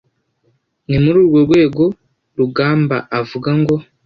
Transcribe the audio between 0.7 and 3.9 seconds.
ni muri urwo rwego rugambaavuga ngo